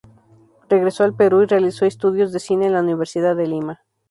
[0.67, 3.81] Regresó al Perú y realizó estudios de cine en la Universidad de Lima.